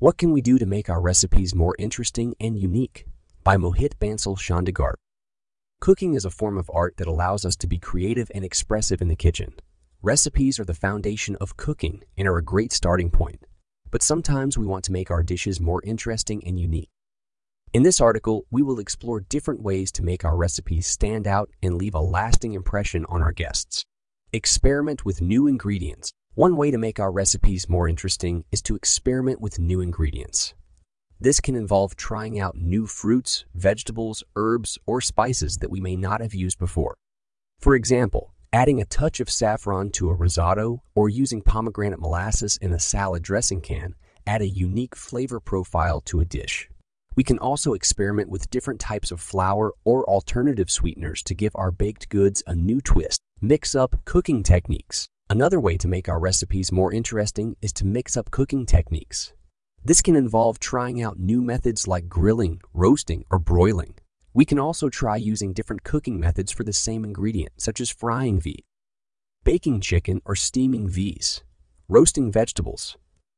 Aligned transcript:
What 0.00 0.16
can 0.16 0.32
we 0.32 0.40
do 0.40 0.58
to 0.58 0.64
make 0.64 0.88
our 0.88 0.98
recipes 0.98 1.54
more 1.54 1.76
interesting 1.78 2.34
and 2.40 2.58
unique? 2.58 3.04
By 3.44 3.58
Mohit 3.58 3.98
Bansal 4.00 4.34
Chandigarh. 4.34 4.94
Cooking 5.78 6.14
is 6.14 6.24
a 6.24 6.30
form 6.30 6.56
of 6.56 6.70
art 6.72 6.96
that 6.96 7.06
allows 7.06 7.44
us 7.44 7.54
to 7.56 7.66
be 7.66 7.76
creative 7.76 8.30
and 8.34 8.42
expressive 8.42 9.02
in 9.02 9.08
the 9.08 9.14
kitchen. 9.14 9.52
Recipes 10.00 10.58
are 10.58 10.64
the 10.64 10.72
foundation 10.72 11.36
of 11.36 11.58
cooking 11.58 12.02
and 12.16 12.26
are 12.26 12.38
a 12.38 12.42
great 12.42 12.72
starting 12.72 13.10
point. 13.10 13.44
But 13.90 14.02
sometimes 14.02 14.56
we 14.56 14.64
want 14.64 14.86
to 14.86 14.92
make 14.92 15.10
our 15.10 15.22
dishes 15.22 15.60
more 15.60 15.82
interesting 15.84 16.42
and 16.46 16.58
unique. 16.58 16.88
In 17.74 17.82
this 17.82 18.00
article, 18.00 18.46
we 18.50 18.62
will 18.62 18.78
explore 18.78 19.20
different 19.20 19.60
ways 19.60 19.92
to 19.92 20.02
make 20.02 20.24
our 20.24 20.34
recipes 20.34 20.86
stand 20.86 21.26
out 21.26 21.50
and 21.62 21.74
leave 21.74 21.94
a 21.94 22.00
lasting 22.00 22.54
impression 22.54 23.04
on 23.10 23.20
our 23.20 23.32
guests. 23.32 23.84
Experiment 24.32 25.04
with 25.04 25.20
new 25.20 25.46
ingredients. 25.46 26.14
One 26.36 26.56
way 26.56 26.70
to 26.70 26.78
make 26.78 27.00
our 27.00 27.10
recipes 27.10 27.68
more 27.68 27.88
interesting 27.88 28.44
is 28.52 28.62
to 28.62 28.76
experiment 28.76 29.40
with 29.40 29.58
new 29.58 29.80
ingredients. 29.80 30.54
This 31.18 31.40
can 31.40 31.56
involve 31.56 31.96
trying 31.96 32.38
out 32.38 32.54
new 32.54 32.86
fruits, 32.86 33.46
vegetables, 33.52 34.22
herbs, 34.36 34.78
or 34.86 35.00
spices 35.00 35.56
that 35.56 35.72
we 35.72 35.80
may 35.80 35.96
not 35.96 36.20
have 36.20 36.32
used 36.32 36.60
before. 36.60 36.94
For 37.58 37.74
example, 37.74 38.32
adding 38.52 38.80
a 38.80 38.84
touch 38.84 39.18
of 39.18 39.28
saffron 39.28 39.90
to 39.90 40.08
a 40.08 40.14
risotto 40.14 40.84
or 40.94 41.08
using 41.08 41.42
pomegranate 41.42 42.00
molasses 42.00 42.56
in 42.58 42.72
a 42.72 42.78
salad 42.78 43.24
dressing 43.24 43.60
can 43.60 43.96
add 44.24 44.40
a 44.40 44.48
unique 44.48 44.94
flavor 44.94 45.40
profile 45.40 46.00
to 46.02 46.20
a 46.20 46.24
dish. 46.24 46.70
We 47.16 47.24
can 47.24 47.40
also 47.40 47.74
experiment 47.74 48.28
with 48.28 48.50
different 48.50 48.78
types 48.78 49.10
of 49.10 49.20
flour 49.20 49.72
or 49.84 50.04
alternative 50.04 50.70
sweeteners 50.70 51.24
to 51.24 51.34
give 51.34 51.52
our 51.56 51.72
baked 51.72 52.08
goods 52.08 52.40
a 52.46 52.54
new 52.54 52.80
twist. 52.80 53.20
Mix 53.40 53.74
up 53.74 53.96
cooking 54.04 54.44
techniques. 54.44 55.08
Another 55.30 55.60
way 55.60 55.76
to 55.76 55.86
make 55.86 56.08
our 56.08 56.18
recipes 56.18 56.72
more 56.72 56.92
interesting 56.92 57.54
is 57.62 57.72
to 57.74 57.86
mix 57.86 58.16
up 58.16 58.32
cooking 58.32 58.66
techniques. 58.66 59.32
This 59.84 60.02
can 60.02 60.16
involve 60.16 60.58
trying 60.58 61.00
out 61.00 61.20
new 61.20 61.40
methods 61.40 61.86
like 61.86 62.08
grilling, 62.08 62.60
roasting, 62.74 63.24
or 63.30 63.38
broiling. 63.38 63.94
We 64.34 64.44
can 64.44 64.58
also 64.58 64.88
try 64.88 65.14
using 65.14 65.52
different 65.52 65.84
cooking 65.84 66.18
methods 66.18 66.50
for 66.50 66.64
the 66.64 66.72
same 66.72 67.04
ingredient, 67.04 67.52
such 67.58 67.80
as 67.80 67.90
frying 67.90 68.40
V, 68.40 68.64
baking 69.44 69.82
chicken 69.82 70.20
or 70.24 70.34
steaming 70.34 70.88
V's, 70.88 71.44
roasting 71.88 72.32
vegetables. 72.32 72.96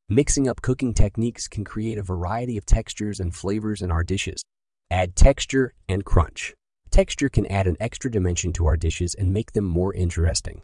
Mixing 0.08 0.48
up 0.48 0.62
cooking 0.62 0.94
techniques 0.94 1.46
can 1.46 1.62
create 1.62 1.98
a 1.98 2.02
variety 2.02 2.56
of 2.56 2.64
textures 2.64 3.20
and 3.20 3.34
flavors 3.34 3.82
in 3.82 3.90
our 3.90 4.02
dishes. 4.02 4.42
Add 4.90 5.14
texture 5.14 5.74
and 5.90 6.06
crunch. 6.06 6.54
Texture 6.90 7.28
can 7.28 7.44
add 7.48 7.66
an 7.66 7.76
extra 7.80 8.10
dimension 8.10 8.50
to 8.54 8.64
our 8.64 8.78
dishes 8.78 9.14
and 9.14 9.30
make 9.30 9.52
them 9.52 9.66
more 9.66 9.92
interesting. 9.92 10.62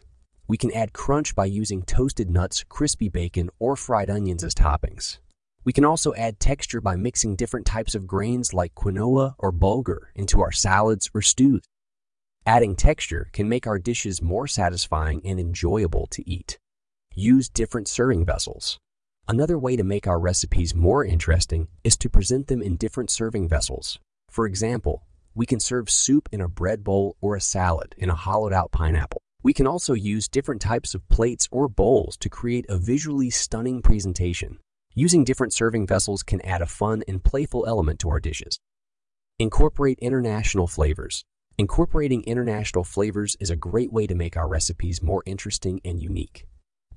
We 0.49 0.57
can 0.57 0.71
add 0.71 0.93
crunch 0.93 1.35
by 1.35 1.45
using 1.45 1.83
toasted 1.83 2.31
nuts, 2.31 2.65
crispy 2.67 3.07
bacon, 3.07 3.51
or 3.59 3.75
fried 3.75 4.09
onions 4.09 4.43
as 4.43 4.55
toppings. 4.55 5.19
We 5.63 5.71
can 5.71 5.85
also 5.85 6.15
add 6.15 6.39
texture 6.39 6.81
by 6.81 6.95
mixing 6.95 7.35
different 7.35 7.67
types 7.67 7.93
of 7.93 8.07
grains 8.07 8.51
like 8.51 8.73
quinoa 8.73 9.35
or 9.37 9.53
bulgur 9.53 10.07
into 10.15 10.41
our 10.41 10.51
salads 10.51 11.07
or 11.13 11.21
stews. 11.21 11.61
Adding 12.47 12.75
texture 12.75 13.29
can 13.31 13.47
make 13.47 13.67
our 13.67 13.77
dishes 13.77 14.23
more 14.23 14.47
satisfying 14.47 15.21
and 15.23 15.39
enjoyable 15.39 16.07
to 16.07 16.27
eat. 16.27 16.57
Use 17.13 17.47
different 17.47 17.87
serving 17.87 18.25
vessels. 18.25 18.79
Another 19.27 19.59
way 19.59 19.75
to 19.75 19.83
make 19.83 20.07
our 20.07 20.19
recipes 20.19 20.73
more 20.73 21.05
interesting 21.05 21.67
is 21.83 21.95
to 21.97 22.09
present 22.09 22.47
them 22.47 22.63
in 22.63 22.75
different 22.75 23.11
serving 23.11 23.47
vessels. 23.47 23.99
For 24.31 24.47
example, 24.47 25.03
we 25.35 25.45
can 25.45 25.59
serve 25.59 25.91
soup 25.91 26.27
in 26.31 26.41
a 26.41 26.49
bread 26.49 26.83
bowl 26.83 27.17
or 27.21 27.35
a 27.35 27.41
salad 27.41 27.93
in 27.99 28.09
a 28.09 28.15
hollowed 28.15 28.51
out 28.51 28.71
pineapple. 28.71 29.21
We 29.41 29.53
can 29.53 29.67
also 29.67 29.93
use 29.93 30.27
different 30.27 30.61
types 30.61 30.93
of 30.93 31.07
plates 31.07 31.47
or 31.49 31.69
bowls 31.69 32.17
to 32.17 32.29
create 32.29 32.65
a 32.67 32.77
visually 32.77 33.29
stunning 33.29 33.81
presentation. 33.81 34.59
Using 34.93 35.23
different 35.23 35.53
serving 35.53 35.87
vessels 35.87 36.23
can 36.23 36.41
add 36.41 36.61
a 36.61 36.65
fun 36.65 37.03
and 37.07 37.23
playful 37.23 37.65
element 37.65 37.99
to 37.99 38.09
our 38.09 38.19
dishes. 38.19 38.59
Incorporate 39.39 39.97
international 39.99 40.67
flavors. 40.67 41.23
Incorporating 41.57 42.23
international 42.23 42.83
flavors 42.83 43.37
is 43.39 43.49
a 43.49 43.55
great 43.55 43.93
way 43.93 44.07
to 44.07 44.15
make 44.15 44.35
our 44.35 44.47
recipes 44.47 45.01
more 45.01 45.23
interesting 45.25 45.79
and 45.85 46.01
unique. 46.01 46.45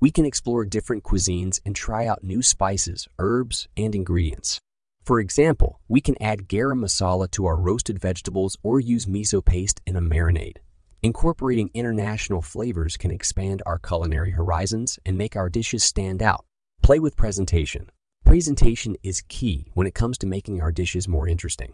We 0.01 0.11
can 0.11 0.25
explore 0.25 0.65
different 0.65 1.03
cuisines 1.03 1.61
and 1.65 1.73
try 1.73 2.05
out 2.07 2.25
new 2.25 2.41
spices, 2.41 3.07
herbs, 3.19 3.69
and 3.77 3.95
ingredients. 3.95 4.59
For 5.05 5.21
example, 5.21 5.79
we 5.87 6.01
can 6.01 6.21
add 6.21 6.49
garam 6.49 6.79
masala 6.79 7.31
to 7.31 7.45
our 7.45 7.55
roasted 7.55 7.99
vegetables 7.99 8.57
or 8.63 8.81
use 8.81 9.05
miso 9.05 9.43
paste 9.43 9.79
in 9.85 9.95
a 9.95 10.01
marinade. 10.01 10.57
Incorporating 11.05 11.69
international 11.73 12.41
flavors 12.41 12.95
can 12.95 13.11
expand 13.11 13.61
our 13.65 13.77
culinary 13.77 14.31
horizons 14.31 14.97
and 15.05 15.17
make 15.17 15.35
our 15.35 15.49
dishes 15.49 15.83
stand 15.83 16.23
out. 16.23 16.45
Play 16.81 16.97
with 16.97 17.17
presentation. 17.17 17.89
Presentation 18.23 18.95
is 19.03 19.21
key 19.27 19.67
when 19.73 19.85
it 19.85 19.93
comes 19.93 20.17
to 20.19 20.27
making 20.27 20.61
our 20.61 20.71
dishes 20.71 21.05
more 21.05 21.27
interesting. 21.27 21.73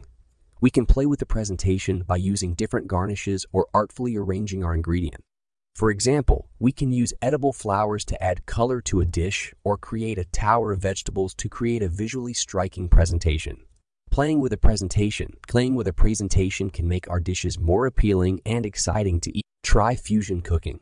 We 0.61 0.71
can 0.71 0.87
play 0.87 1.05
with 1.05 1.19
the 1.19 1.27
presentation 1.27 2.01
by 2.07 2.15
using 2.15 2.55
different 2.55 2.87
garnishes 2.87 3.45
or 3.51 3.67
artfully 3.71 4.17
arranging 4.17 4.63
our 4.63 4.73
ingredients. 4.73 5.21
For 5.75 5.91
example, 5.91 6.49
we 6.57 6.71
can 6.71 6.91
use 6.91 7.13
edible 7.21 7.53
flowers 7.53 8.03
to 8.05 8.23
add 8.23 8.47
color 8.47 8.81
to 8.81 8.99
a 8.99 9.05
dish 9.05 9.53
or 9.63 9.77
create 9.77 10.17
a 10.17 10.25
tower 10.25 10.71
of 10.71 10.81
vegetables 10.81 11.35
to 11.35 11.47
create 11.47 11.83
a 11.83 11.87
visually 11.87 12.33
striking 12.33 12.89
presentation. 12.89 13.57
Playing 14.11 14.39
with 14.39 14.51
a 14.53 14.57
presentation. 14.57 15.33
Playing 15.47 15.75
with 15.75 15.87
a 15.87 15.93
presentation 15.93 16.71
can 16.71 16.87
make 16.87 17.07
our 17.09 17.19
dishes 17.19 17.59
more 17.59 17.85
appealing 17.85 18.41
and 18.43 18.65
exciting 18.65 19.19
to 19.21 19.37
eat. 19.37 19.45
Try 19.61 19.95
fusion 19.95 20.41
cooking. 20.41 20.79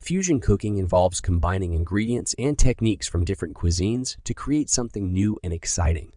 Fusion 0.00 0.40
cooking 0.40 0.78
involves 0.78 1.20
combining 1.20 1.74
ingredients 1.74 2.34
and 2.38 2.58
techniques 2.58 3.06
from 3.06 3.26
different 3.26 3.54
cuisines 3.54 4.16
to 4.24 4.32
create 4.32 4.70
something 4.70 5.12
new 5.12 5.38
and 5.44 5.52
exciting. 5.52 6.12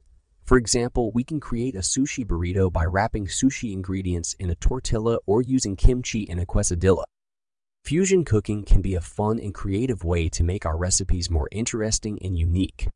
For 0.46 0.58
example, 0.58 1.12
we 1.12 1.26
can 1.26 1.42
create 1.42 1.76
a 1.76 1.80
sushi 1.80 2.26
burrito 2.26 2.72
by 2.72 2.86
wrapping 2.86 3.28
sushi 3.28 3.74
ingredients 3.74 4.34
in 4.40 4.50
a 4.50 4.56
tortilla 4.56 5.18
or 5.26 5.42
using 5.42 5.76
kimchi 5.76 6.22
in 6.22 6.40
a 6.40 6.46
quesadilla. 6.46 7.04
Fusion 7.84 8.24
cooking 8.24 8.64
can 8.64 8.82
be 8.82 8.96
a 8.96 9.02
fun 9.02 9.38
and 9.38 9.54
creative 9.54 10.06
way 10.06 10.30
to 10.30 10.46
make 10.46 10.66
our 10.66 10.78
recipes 10.78 11.30
more 11.30 11.50
interesting 11.52 12.18
and 12.24 12.38
unique. 12.38 12.88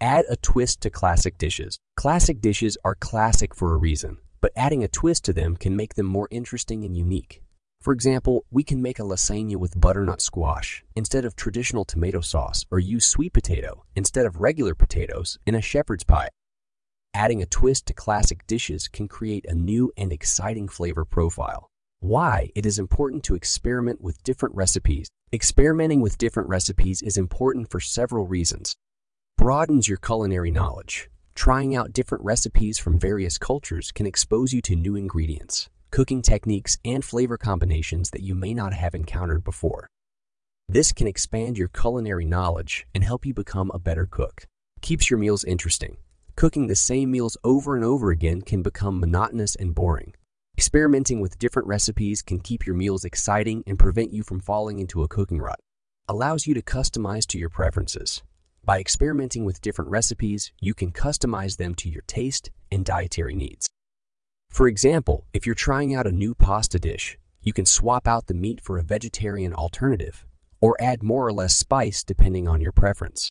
Add 0.00 0.26
a 0.28 0.36
twist 0.36 0.82
to 0.82 0.90
classic 0.90 1.38
dishes. 1.38 1.78
Classic 1.96 2.38
dishes 2.38 2.76
are 2.84 2.94
classic 2.94 3.54
for 3.54 3.72
a 3.72 3.78
reason, 3.78 4.18
but 4.42 4.52
adding 4.54 4.84
a 4.84 4.88
twist 4.88 5.24
to 5.24 5.32
them 5.32 5.56
can 5.56 5.74
make 5.74 5.94
them 5.94 6.04
more 6.04 6.28
interesting 6.30 6.84
and 6.84 6.94
unique. 6.94 7.42
For 7.80 7.94
example, 7.94 8.44
we 8.50 8.62
can 8.62 8.82
make 8.82 8.98
a 8.98 9.04
lasagna 9.04 9.56
with 9.56 9.80
butternut 9.80 10.20
squash 10.20 10.84
instead 10.94 11.24
of 11.24 11.34
traditional 11.34 11.86
tomato 11.86 12.20
sauce 12.20 12.66
or 12.70 12.78
use 12.78 13.06
sweet 13.06 13.32
potato 13.32 13.84
instead 13.94 14.26
of 14.26 14.36
regular 14.36 14.74
potatoes 14.74 15.38
in 15.46 15.54
a 15.54 15.62
shepherd's 15.62 16.04
pie. 16.04 16.28
Adding 17.14 17.40
a 17.40 17.46
twist 17.46 17.86
to 17.86 17.94
classic 17.94 18.46
dishes 18.46 18.88
can 18.88 19.08
create 19.08 19.46
a 19.48 19.54
new 19.54 19.92
and 19.96 20.12
exciting 20.12 20.68
flavor 20.68 21.06
profile. 21.06 21.68
Why 22.00 22.50
it 22.54 22.66
is 22.66 22.78
important 22.78 23.24
to 23.24 23.34
experiment 23.34 24.02
with 24.02 24.22
different 24.24 24.54
recipes. 24.56 25.08
Experimenting 25.32 26.02
with 26.02 26.18
different 26.18 26.50
recipes 26.50 27.00
is 27.00 27.16
important 27.16 27.70
for 27.70 27.80
several 27.80 28.26
reasons 28.26 28.76
broadens 29.46 29.86
your 29.86 29.98
culinary 29.98 30.50
knowledge. 30.50 31.08
Trying 31.36 31.76
out 31.76 31.92
different 31.92 32.24
recipes 32.24 32.80
from 32.80 32.98
various 32.98 33.38
cultures 33.38 33.92
can 33.92 34.04
expose 34.04 34.52
you 34.52 34.60
to 34.62 34.74
new 34.74 34.96
ingredients, 34.96 35.68
cooking 35.92 36.20
techniques, 36.20 36.78
and 36.84 37.04
flavor 37.04 37.38
combinations 37.38 38.10
that 38.10 38.24
you 38.24 38.34
may 38.34 38.52
not 38.52 38.72
have 38.72 38.92
encountered 38.92 39.44
before. 39.44 39.86
This 40.68 40.90
can 40.90 41.06
expand 41.06 41.56
your 41.56 41.68
culinary 41.68 42.24
knowledge 42.24 42.88
and 42.92 43.04
help 43.04 43.24
you 43.24 43.32
become 43.32 43.70
a 43.72 43.78
better 43.78 44.04
cook. 44.04 44.48
Keeps 44.80 45.10
your 45.10 45.18
meals 45.20 45.44
interesting. 45.44 45.98
Cooking 46.34 46.66
the 46.66 46.74
same 46.74 47.12
meals 47.12 47.36
over 47.44 47.76
and 47.76 47.84
over 47.84 48.10
again 48.10 48.42
can 48.42 48.64
become 48.64 48.98
monotonous 48.98 49.54
and 49.54 49.76
boring. 49.76 50.14
Experimenting 50.58 51.20
with 51.20 51.38
different 51.38 51.68
recipes 51.68 52.20
can 52.20 52.40
keep 52.40 52.66
your 52.66 52.74
meals 52.74 53.04
exciting 53.04 53.62
and 53.64 53.78
prevent 53.78 54.12
you 54.12 54.24
from 54.24 54.40
falling 54.40 54.80
into 54.80 55.04
a 55.04 55.08
cooking 55.08 55.38
rut. 55.38 55.60
Allows 56.08 56.48
you 56.48 56.54
to 56.54 56.62
customize 56.62 57.28
to 57.28 57.38
your 57.38 57.48
preferences. 57.48 58.24
By 58.66 58.80
experimenting 58.80 59.44
with 59.44 59.60
different 59.60 59.92
recipes, 59.92 60.50
you 60.60 60.74
can 60.74 60.90
customize 60.90 61.56
them 61.56 61.76
to 61.76 61.88
your 61.88 62.02
taste 62.08 62.50
and 62.72 62.84
dietary 62.84 63.36
needs. 63.36 63.68
For 64.50 64.66
example, 64.66 65.24
if 65.32 65.46
you're 65.46 65.54
trying 65.54 65.94
out 65.94 66.08
a 66.08 66.10
new 66.10 66.34
pasta 66.34 66.80
dish, 66.80 67.16
you 67.42 67.52
can 67.52 67.64
swap 67.64 68.08
out 68.08 68.26
the 68.26 68.34
meat 68.34 68.60
for 68.60 68.76
a 68.76 68.82
vegetarian 68.82 69.54
alternative 69.54 70.26
or 70.60 70.76
add 70.80 71.04
more 71.04 71.24
or 71.24 71.32
less 71.32 71.56
spice 71.56 72.02
depending 72.02 72.48
on 72.48 72.60
your 72.60 72.72
preference. 72.72 73.28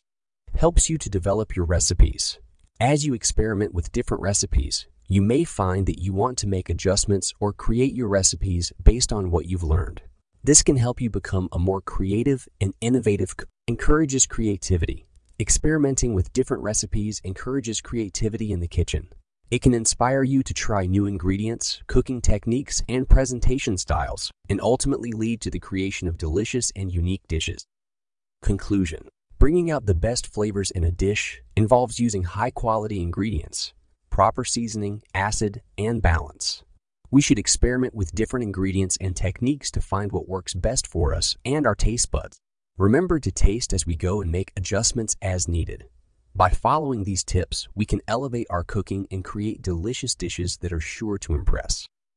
Helps 0.56 0.88
you 0.88 0.96
to 0.96 1.10
develop 1.10 1.54
your 1.54 1.66
recipes. 1.66 2.38
As 2.80 3.04
you 3.04 3.12
experiment 3.12 3.74
with 3.74 3.92
different 3.92 4.22
recipes, 4.22 4.86
you 5.06 5.20
may 5.20 5.44
find 5.44 5.84
that 5.84 6.00
you 6.00 6.14
want 6.14 6.38
to 6.38 6.46
make 6.46 6.70
adjustments 6.70 7.34
or 7.40 7.52
create 7.52 7.92
your 7.92 8.08
recipes 8.08 8.72
based 8.82 9.12
on 9.12 9.30
what 9.30 9.44
you've 9.44 9.62
learned. 9.62 10.00
This 10.42 10.62
can 10.62 10.78
help 10.78 10.98
you 10.98 11.10
become 11.10 11.50
a 11.52 11.58
more 11.58 11.82
creative 11.82 12.48
and 12.58 12.72
innovative, 12.80 13.34
encourages 13.68 14.24
creativity. 14.24 15.06
Experimenting 15.38 16.14
with 16.14 16.32
different 16.32 16.62
recipes 16.62 17.20
encourages 17.22 17.82
creativity 17.82 18.52
in 18.52 18.60
the 18.60 18.66
kitchen. 18.66 19.08
It 19.50 19.60
can 19.60 19.74
inspire 19.74 20.22
you 20.22 20.42
to 20.42 20.54
try 20.54 20.86
new 20.86 21.04
ingredients, 21.04 21.82
cooking 21.86 22.22
techniques, 22.22 22.82
and 22.88 23.06
presentation 23.06 23.76
styles, 23.76 24.30
and 24.48 24.62
ultimately 24.62 25.12
lead 25.12 25.42
to 25.42 25.50
the 25.50 25.58
creation 25.58 26.08
of 26.08 26.16
delicious 26.16 26.72
and 26.74 26.90
unique 26.90 27.28
dishes. 27.28 27.66
Conclusion 28.40 29.08
Bringing 29.38 29.70
out 29.70 29.84
the 29.84 29.94
best 29.94 30.26
flavors 30.26 30.70
in 30.70 30.84
a 30.84 30.90
dish 30.90 31.42
involves 31.54 32.00
using 32.00 32.22
high-quality 32.22 33.02
ingredients, 33.02 33.74
proper 34.08 34.42
seasoning, 34.42 35.02
acid, 35.12 35.60
and 35.76 36.00
balance. 36.00 36.62
We 37.10 37.20
should 37.20 37.38
experiment 37.38 37.94
with 37.94 38.14
different 38.14 38.44
ingredients 38.44 38.96
and 39.02 39.14
techniques 39.14 39.70
to 39.72 39.82
find 39.82 40.12
what 40.12 40.30
works 40.30 40.54
best 40.54 40.86
for 40.86 41.14
us 41.14 41.36
and 41.44 41.66
our 41.66 41.74
taste 41.74 42.10
buds. 42.10 42.38
Remember 42.78 43.18
to 43.18 43.32
taste 43.32 43.72
as 43.72 43.86
we 43.86 43.96
go 43.96 44.20
and 44.20 44.30
make 44.30 44.52
adjustments 44.54 45.16
as 45.22 45.48
needed. 45.48 45.86
By 46.34 46.50
following 46.50 47.04
these 47.04 47.24
tips, 47.24 47.68
we 47.74 47.86
can 47.86 48.02
elevate 48.06 48.48
our 48.50 48.64
cooking 48.64 49.06
and 49.10 49.24
create 49.24 49.62
delicious 49.62 50.14
dishes 50.14 50.58
that 50.58 50.74
are 50.74 50.80
sure 50.80 51.16
to 51.18 51.32
impress. 51.32 51.88